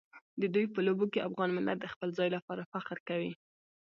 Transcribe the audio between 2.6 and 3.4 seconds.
فخر کوي.